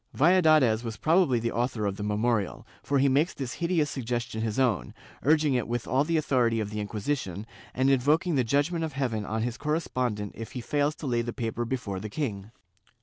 Valladares 0.17 0.83
was 0.83 0.97
prob 0.97 1.25
ably 1.27 1.39
the 1.39 1.51
author 1.51 1.85
of 1.85 1.95
the 1.95 2.01
memorial, 2.01 2.65
for 2.81 2.97
he 2.97 3.07
makes 3.07 3.35
this 3.35 3.53
hideous 3.61 3.91
sug 3.91 4.03
gestion 4.05 4.41
his 4.41 4.57
own, 4.57 4.95
urging 5.21 5.53
it 5.53 5.67
with 5.67 5.87
all 5.87 6.03
the 6.03 6.17
authority 6.17 6.59
of 6.59 6.71
the 6.71 6.79
Inquisition, 6.79 7.45
and 7.75 7.87
invoking 7.87 8.33
the 8.33 8.43
judgement 8.43 8.83
of 8.83 8.93
heaven 8.93 9.25
on 9.27 9.43
his 9.43 9.59
correspondent 9.59 10.31
if 10.35 10.53
he 10.53 10.59
fails 10.59 10.95
to 10.95 11.05
lay 11.05 11.21
the 11.21 11.33
paper 11.33 11.65
before 11.65 11.99
the 11.99 12.09
king. 12.09 12.49